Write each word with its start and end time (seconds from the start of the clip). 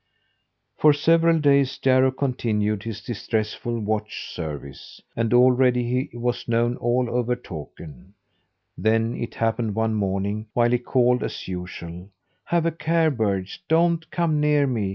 For 0.79 0.93
several 0.93 1.37
days 1.37 1.77
Jarro 1.77 2.09
continued 2.09 2.81
his 2.81 3.01
distressful 3.03 3.79
watch 3.79 4.33
service; 4.33 4.99
and 5.15 5.31
already 5.31 6.09
he 6.09 6.17
was 6.17 6.47
known 6.47 6.75
all 6.77 7.07
over 7.07 7.35
Takern. 7.35 8.13
Then 8.75 9.15
it 9.15 9.35
happened 9.35 9.75
one 9.75 9.93
morning, 9.93 10.47
while 10.53 10.71
he 10.71 10.79
called 10.79 11.21
as 11.21 11.47
usual: 11.47 12.09
"Have 12.45 12.65
a 12.65 12.71
care, 12.71 13.11
birds! 13.11 13.59
Don't 13.67 14.09
come 14.09 14.39
near 14.39 14.65
me! 14.65 14.89